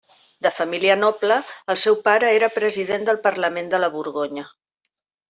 [0.45, 1.35] De família noble,
[1.73, 4.47] el seu pare era president del parlament de la Borgonya.